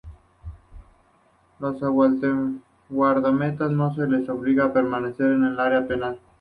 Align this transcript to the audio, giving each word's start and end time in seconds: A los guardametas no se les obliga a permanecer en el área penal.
A 1.59 1.63
los 1.63 1.79
guardametas 2.89 3.69
no 3.69 3.93
se 3.93 4.07
les 4.07 4.27
obliga 4.29 4.65
a 4.65 4.73
permanecer 4.73 5.27
en 5.29 5.43
el 5.43 5.59
área 5.59 5.85
penal. 5.87 6.19